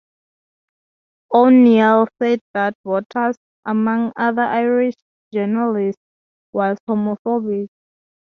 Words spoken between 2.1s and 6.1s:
said that Waters, among other Irish journalists,